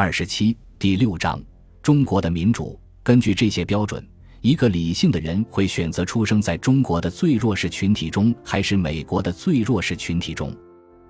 [0.00, 1.42] 二十七第六章
[1.82, 2.78] 中国的民主。
[3.02, 4.08] 根据这些标准，
[4.42, 10.56] 一个理性的人会选择出生在中国的最弱势群体中，还是美国的最弱势群体中？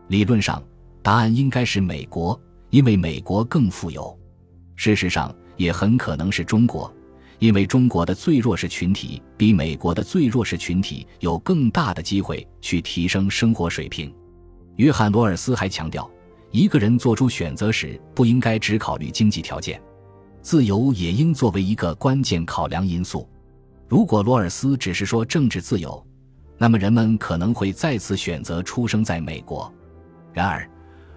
[0.07, 0.65] 理论上，
[1.03, 2.41] 答案应该是美国，
[2.71, 4.19] 因为美国更富有。
[4.75, 6.91] 事实上，也很可能是中国，
[7.41, 14.11] 因为中国的最弱势群体比美国的最弱势群体有更大的机会去提升生活水平。
[14.77, 16.11] 约翰·罗尔斯还强调。
[16.51, 19.81] 一个人做出选择时，不应该只考虑经济条件，
[20.41, 23.29] 自由也应作为一个关键考量因素。
[23.87, 26.03] 如果罗尔斯只是说政治自由，
[26.57, 29.73] 那么人们可能会再次选择出生在美国。
[30.33, 30.69] 然而，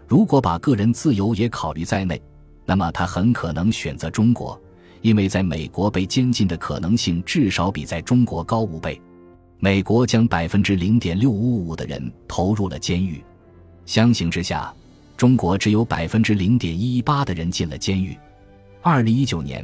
[0.07, 2.21] 如果把个人自由也考虑在内，
[2.65, 4.59] 那么他很可能选择中国，
[5.01, 9.01] 因为在美国被监禁的可能性至少比在中国高五倍。
[9.59, 13.23] 美国将百分之零点六五五的人投入了监狱，
[13.85, 14.73] 相形之下。
[15.21, 18.17] 中国只有百分之零点一八的人进了监狱。
[18.81, 19.63] 二零一九年，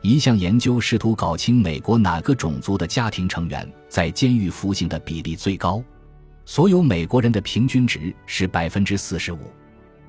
[0.00, 5.84] 一项研究试图搞清美国哪个种族的家庭成员在监狱服刑的比例最高。
[6.46, 9.40] 所有美国人的平均值是百分之四十五，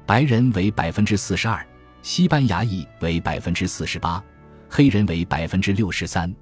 [0.05, 1.61] 白人为百分之四十二，
[2.01, 4.23] 西班牙裔为百分之四十八，
[4.69, 6.33] 黑人为百分之六十三。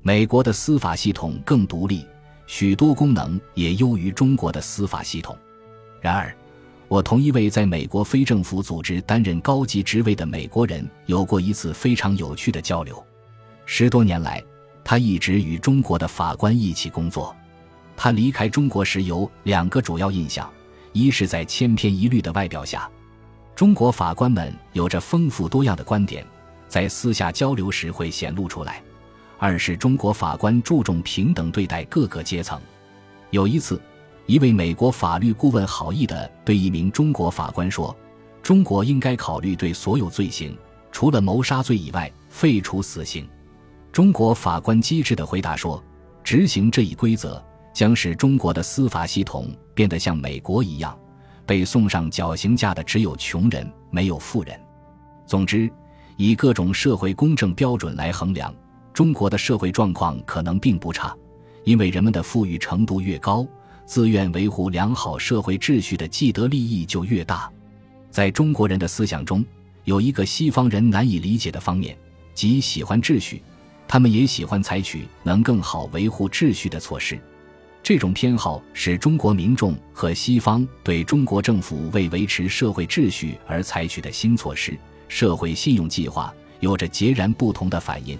[0.00, 2.04] 美国的司法系统更独立，
[2.48, 5.38] 许多功能也优于中国的司法系统。
[6.00, 6.36] 然而。
[6.92, 13.02] 我同一位在美国非政府组织担任高级职位的美国人有过一次非常有趣的交流。
[13.64, 14.44] 十多年来，
[14.84, 17.34] 他一直与中国的法官一起工作。
[17.96, 20.52] 他离开中国时有两个主要印象：
[20.92, 22.86] 一是在千篇一律的外表下，
[23.56, 26.22] 中国法官们有着丰富多样的观点，
[26.68, 28.74] 在私下交流时会显露出来；
[29.38, 32.60] 二是中国法官注重平等对待各个阶层。
[33.30, 33.80] 有一次。
[34.26, 37.94] 一位美国法律顾问好意地对一名中国法官说
[38.42, 40.56] ：“中国应该考虑对所有罪行，
[40.92, 43.28] 除了谋杀罪以外，废除死刑。”
[43.90, 45.82] 中国法官机智地回答说
[46.22, 47.42] ：“执行这一规则
[47.74, 50.96] 将使中国的司法系统变得像美国一样，
[51.44, 54.58] 被送上绞刑架的只有穷人，没有富人。
[55.26, 55.68] 总之，
[56.16, 58.54] 以各种社会公正标准来衡量，
[58.94, 61.14] 中国的社会状况可能并不差，
[61.64, 63.44] 因为人们的富裕程度越高。”
[63.92, 67.52] 自愿维护良好社会秩序的既得利益就越大。
[68.08, 69.44] 在中国人的思想中，
[69.84, 71.94] 有一个西方人难以理解的方面，
[72.32, 73.42] 即喜欢秩序，
[73.86, 77.20] 他们也喜欢采取能更好维护秩序的措施。
[77.82, 84.74] 这种偏好使中国民众和西方对中国政府为维持社会秩序而采取的新措施——
[85.06, 88.18] 社会信用计划，有着截然不同的反应。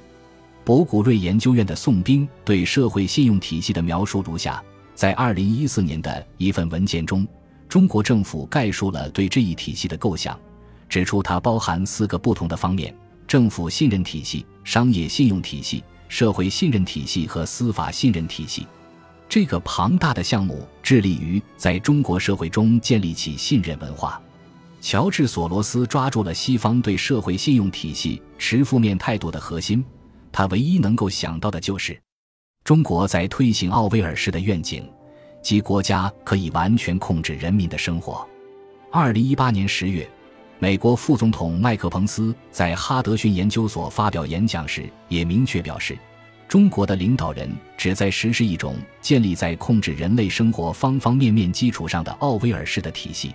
[0.67, 4.63] 博古瑞研究院的宋兵对社会信用体系的描述如下。
[4.95, 7.27] 在二零一四年的一份文件中，
[7.69, 10.39] 中国政府概述了对这一体系的构想，
[10.89, 12.95] 指出它包含四个不同的方面：
[13.27, 18.67] 政府信任体系、商业信用体系、社会信任体系和司法信任体系。
[19.29, 24.21] 这个庞大的项目致力于在中国社会中建立起信任文化。
[24.83, 29.83] 乔治·索罗斯抓住了西方对社会信用体系持负面态度的核心，
[30.31, 31.99] 他唯一能够想到的就是。
[32.65, 34.89] 中国在推行奥威尔式的愿景，
[35.43, 38.25] 即国家可以完全控制人民的生活。
[38.89, 40.09] 二零一八年十月，
[40.61, 45.99] 美国副总统麦克彭斯在哈德逊研究所发表演讲时，也明确表示，
[46.47, 53.35] 中国的领导人旨在实施一种建立在控制人类生活方方面面基础上的奥威尔式的体系。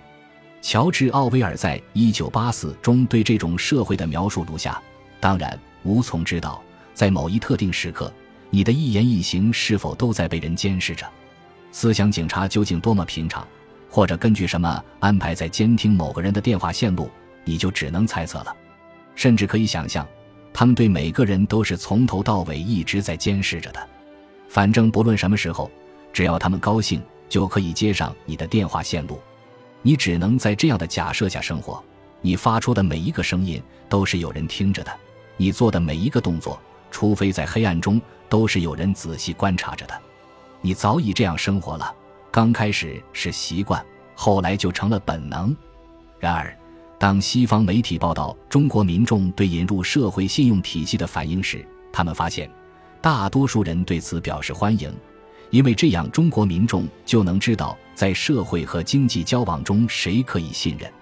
[0.62, 4.80] 乔治·奥威尔在《一九八四》中对这种社会的描述如下：
[5.20, 6.62] 当然，无从知道，
[6.94, 8.10] 在某一特定时刻。
[8.50, 11.06] 你的一言一行是否都在被人监视着？
[11.70, 13.46] 思想警察究竟多么平常？
[13.90, 17.10] 或者根据什么安排在监听某个人的电话线路？
[17.44, 18.56] 你就只能猜测了。
[19.14, 20.06] 甚至可以想象，
[20.52, 23.88] 他们对每个人都是从头到尾一直在监视着的。
[24.48, 25.70] 反正不论什么时候，
[26.12, 29.20] 只要他们高兴，就可以接上你的电话线路。
[29.82, 31.82] 你只能在这样的假设下生活。
[32.20, 34.92] 你发出的每一个声音都是有人听着的。
[35.36, 36.60] 你做的每一个动作，
[36.90, 38.00] 除非在黑暗中。
[38.28, 39.94] 都是有人仔细观察着的，
[40.60, 41.94] 你早已这样生活了。
[42.30, 43.84] 刚开始是习惯，
[44.14, 45.56] 后来就成了本能。
[46.18, 46.56] 然而，
[46.98, 52.50] 当西方媒体报道中国民众对引入社会信用体系的反应时，他们发现，
[53.00, 54.92] 大多数人对此表示欢迎，
[55.50, 60.90] 因为这样中国民众就能知道在社会和经济交往中谁可以信任。《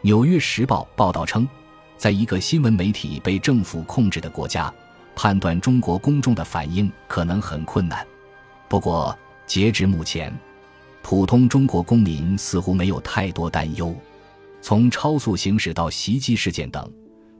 [0.00, 1.48] 纽约时报》报道称，
[1.96, 4.72] 在一个新闻媒体被政府控制的国家。
[5.14, 8.06] 判断中国公众的反应可能很困难，
[8.68, 9.16] 不过
[9.46, 10.32] 截至目前，
[11.02, 13.94] 普通中国公民似乎没有太多担忧。
[14.60, 16.90] 从超速行驶到袭击事件等，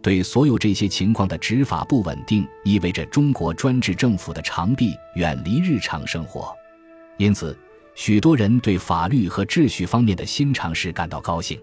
[0.03, 6.55] 对所有这些情况的执法不稳定，意味着中国专制政府的长臂远离日常生活。
[7.17, 7.57] 因此，
[7.95, 11.59] 许多人对法律和秩序方面的新尝试感到高兴。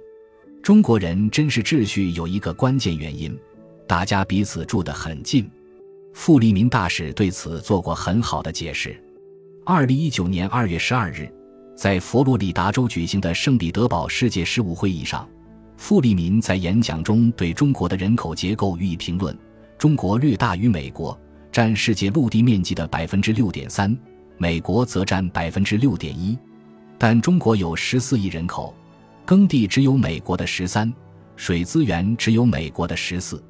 [0.63, 3.37] 中国人珍视秩序有一个关键原因：
[3.87, 5.49] 大家彼此住得很近。
[6.13, 8.95] 傅立民大使对此做过很好的解释。
[9.65, 11.31] 二零一九年二月十二日。
[11.73, 15.27] 在佛罗里达州举行的圣彼得堡世界事务会议上，
[15.77, 19.35] 傅立民在演讲中对中国的人口结构予以评论：
[19.79, 21.19] 中国略大于美国，
[21.51, 23.97] 占世界陆地面积的百分之六点三，
[24.37, 26.37] 美国则占百分之六点一。
[26.99, 28.75] 但中国有十四亿人口，
[29.25, 30.93] 耕地只有美国的十三，
[31.35, 33.43] 水资源只有美国的十四。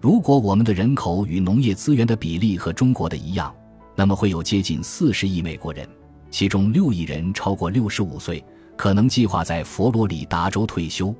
[0.00, 3.52] 如果我们的人口与农业资源的比例和中国的一样，
[3.96, 5.88] 那么会有接近四十亿美国人。
[6.30, 8.44] 其中六亿人超过六十五岁，
[8.76, 11.12] 可能计划在佛罗里达州退休。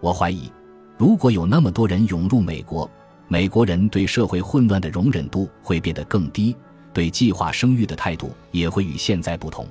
[0.00, 0.52] 我怀疑，
[0.96, 2.88] 如果有那么多人涌入美国，
[3.26, 6.54] 美国人对社会混乱的容忍度会变得更低，
[6.92, 9.66] 对计划生育的态度也会与现在不同。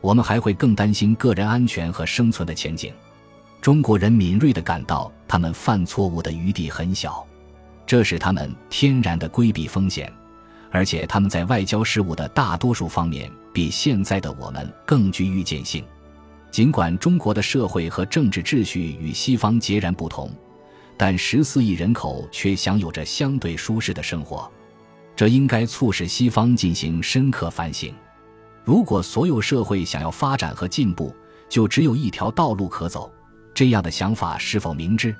[0.00, 2.92] 我们还会更担心个人安全和生存的前景。
[3.60, 7.26] 中国人敏锐地感到，他们犯错误的余地很小，
[7.90, 10.12] 这使他们天然地规避风险。
[10.70, 15.84] 而且他们在外交事务的大多数方面比现在的我们更具预见性。
[16.52, 20.30] 尽管中国的社会和政治秩序与西方截然不同，
[20.96, 24.48] 但十四亿人口却享有着相对舒适的生活，
[25.16, 27.92] 这应该促使西方进行深刻反省。
[28.64, 31.12] 如果所有社会想要发展和进步，
[31.48, 33.12] 就只有一条道路可走，
[33.52, 35.12] 这样的想法是否明智？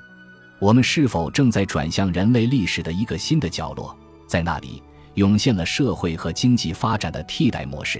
[0.61, 3.97] 我们是否正在转向人类历史的一个新的角落，
[4.27, 4.81] 在那里？
[5.15, 7.99] 涌现了社会和经济发展的替代模式。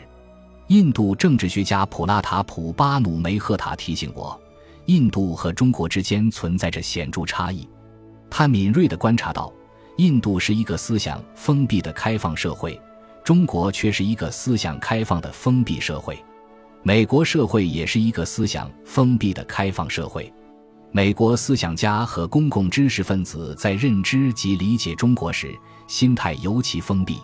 [0.68, 4.40] 印度政治学家普拉塔普巴努梅赫塔提醒我，
[4.86, 7.68] 印度和中国之间存在着显著差异。
[8.30, 9.52] 他敏锐地观察到，
[9.98, 12.80] 印度是一个思想封闭的开放社会，
[13.24, 16.16] 中国却是一个思想开放的封闭社会。
[16.84, 20.31] 美国社会也是一个思想封闭的开放社会。
[20.94, 25.58] 美国思想家和公共知识分子在认知及理解中国时，
[25.88, 27.18] 心态尤其封闭。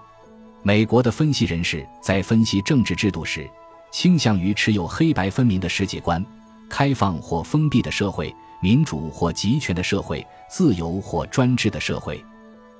[0.64, 3.46] 美国的分析人士在分析政治制度时，
[3.92, 6.26] 倾向于持有黑白分明的世界观：
[6.70, 12.24] 开放或封闭的社会，民主或集权的社会，自由或专制的社会。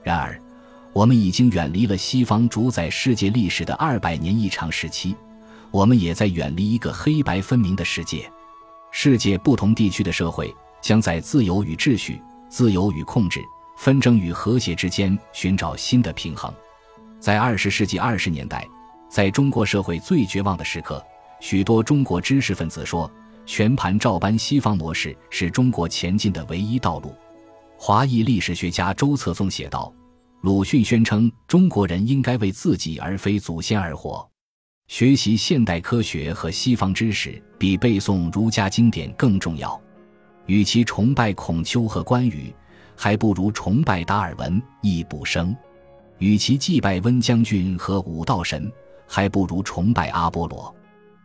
[0.02, 0.42] 然而，
[0.94, 5.14] 我们已经远离了西方主宰世界历史的二百年一长时期，
[5.70, 8.32] 我们也在远离一个黑白分明的世界。
[8.90, 10.56] 世界不同地区的社会。
[10.82, 13.42] 将在自由与秩序、自由与控制、
[13.78, 16.54] 纷争与和谐之间寻找新的平衡。
[17.20, 18.68] 在二十世纪二十年代，
[19.10, 21.04] 在中国社会最绝望的时刻，
[21.40, 23.10] 许多中国知识分子说，
[23.46, 27.14] 全盘照搬西方模式是中国前进的唯一道路。
[27.78, 29.94] 华裔历史学家周策纵写道
[30.42, 34.28] ：“鲁迅宣称，中国人应该为自己而非祖先而活。
[34.88, 39.80] 学习现代科学和西方知识，比背诵儒家经典更重要。”
[40.48, 42.54] 与其崇拜孔丘和关羽，
[42.96, 45.56] 还不如崇拜达尔文、易卜生；
[46.18, 48.72] 与其祭拜温将军和武道神，
[49.08, 50.74] 还不如崇拜阿波罗。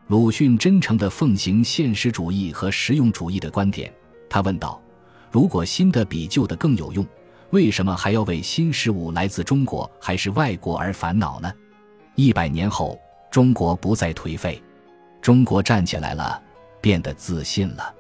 [0.09, 3.91] 鲁迅真诚地奉行现实主义和实用主义的观点。
[4.29, 4.83] 他问道
[5.31, 7.07] ：“如果新的比旧的更有用，
[7.51, 11.51] 为什么还要为新事物来自中国还是外国而烦恼呢？”
[12.17, 13.01] 一百年后，
[13.31, 14.63] 中国不再颓废，
[15.23, 16.43] 中国站起来了，
[16.81, 17.95] 变得自信了。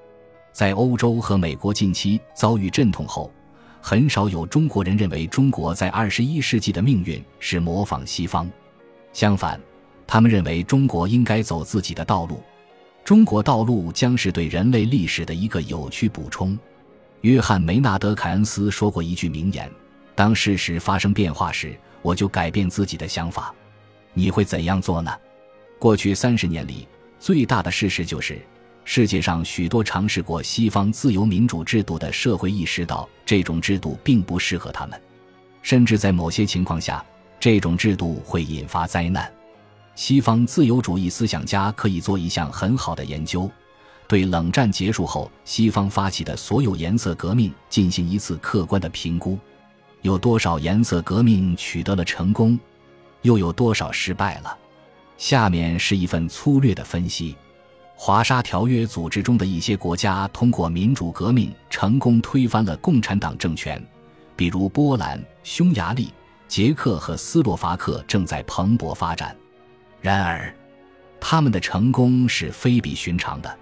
[0.52, 3.32] 在欧洲和美国近期遭遇阵痛后，
[3.80, 8.48] 很少有中国人认为中国在二十一世纪的命运是模仿西方。
[9.14, 9.58] 相反，
[10.06, 12.42] 他们认为中国应该走自己的道路。
[13.02, 16.56] 中国道路将是对人类历史的一个有趣补充。
[17.22, 19.70] 约翰·梅纳德·凯恩斯说过一句名言
[20.14, 23.54] ：“当事实发生变化时，我就改变自己的想法。”
[24.14, 25.10] 你会怎样做呢？
[25.78, 26.86] 过去三十年里，
[27.18, 28.38] 最大的事实就是。
[28.84, 35.00] 世界上许多尝试过西方自由民主制度的社会意识到，这种制度并不适合他们，
[35.62, 37.04] 甚至在某些情况下，
[37.38, 39.32] 这种制度会引发灾难。
[39.94, 43.48] 西方自由主义思想家可以做一项很好的研究，
[44.08, 49.38] 对冷战结束后西方发起的所有颜色革命进行一次客观的评估：
[50.00, 52.58] 有多少颜色革命取得了成功，
[53.22, 54.58] 又有多少失败了？
[55.18, 57.36] 下面是一份粗略的分析。
[57.94, 63.80] 华沙条约组织中的一些国家通过民主革命成功推翻了共产党政权，
[64.34, 66.12] 比如波兰、匈牙利、
[66.48, 69.36] 捷克和斯洛伐克正在蓬勃发展。
[70.00, 70.52] 然而，
[71.20, 73.58] 他们的成功是非比寻常的。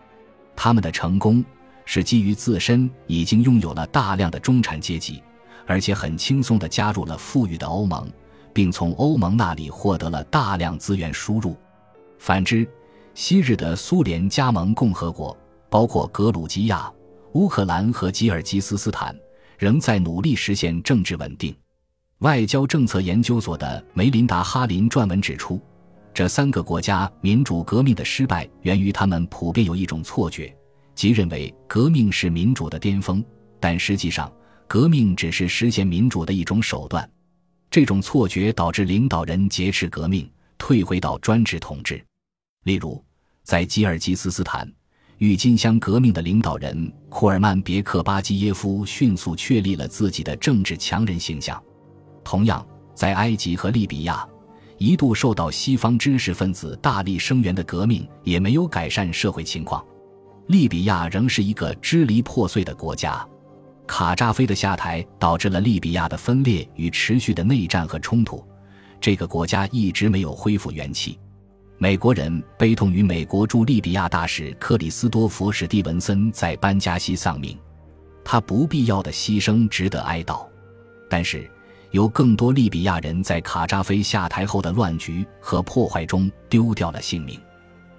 [0.56, 1.44] 他们的成功
[1.84, 5.22] 是基于自身已经拥有了大量的中产阶级，
[5.66, 8.10] 而且很轻松地加入了富裕的欧盟，
[8.54, 11.54] 并从欧盟那里获得了大量资源输入。
[12.18, 12.66] 反之，
[13.14, 15.36] 昔日的苏联加盟共和国，
[15.68, 16.90] 包括格鲁吉亚、
[17.32, 19.14] 乌克兰和吉尔吉斯斯坦，
[19.58, 21.54] 仍在努力实现政治稳定。
[22.18, 25.60] 外交政策研究所的梅琳达·哈林撰文指出，
[26.12, 30.54] 这三个国家民主革命的失败源于他们普遍有一种错觉，
[30.94, 33.24] 即认为革命是民主的巅峰，
[33.58, 34.30] 但实际上，
[34.66, 37.08] 革命只是实现民主的一种手段。
[37.70, 42.04] 这种错觉导致领导人劫持革命，退回到专制统治。
[42.64, 43.02] 例如，
[43.42, 44.70] 在吉尔吉斯斯坦，
[45.16, 51.60] 郁金香革命的领导人库尔曼别克巴基耶夫迅速确立了自己的政治强人形象。
[52.22, 52.64] 同样，
[52.94, 54.28] 在埃及和利比亚，
[54.76, 59.82] 一度受到西方知识分子大力声援的革命也没有改善社会情况。
[60.48, 63.26] 利比亚仍是一个支离破碎的国家。
[63.86, 68.44] 卡扎菲的下台导致了利比亚的分裂与持续的内战和冲突，
[69.00, 71.18] 这个国家一直没有恢复元气。
[71.82, 77.58] 美国人悲痛于美国驻利比亚大使克里斯多弗·史蒂文森在班加西丧命，
[78.22, 80.46] 他不必要的牺牲值得哀悼，
[81.08, 81.50] 但是。
[81.92, 87.36] 有更多利比亚人在卡扎菲下台后的乱局和破坏中丢掉了性命。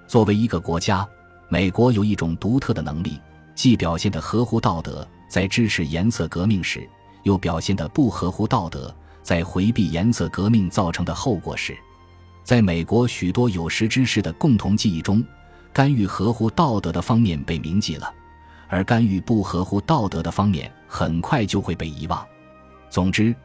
[0.08, 1.06] 作为一个国家，
[1.50, 3.20] 美国有一种独特的能力，
[3.54, 6.88] 既表现得合乎道德，在支持颜色革命时，
[7.24, 11.76] 又表现得不合乎道德，在回避颜色革命造成的后果时。
[12.44, 15.24] 在美国许多有识之士的共同记忆中，
[15.72, 18.14] 干预合乎道德的方面被铭记了，
[18.68, 22.26] 而干预不合乎道德的方面很快就会被遗忘。
[22.90, 23.36] 总之。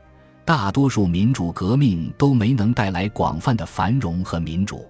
[0.45, 4.89] 大多数民主革命都没能带来广泛的繁荣和民主。